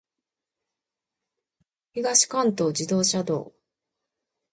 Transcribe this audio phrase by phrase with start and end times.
[1.93, 3.53] 東関東自動車道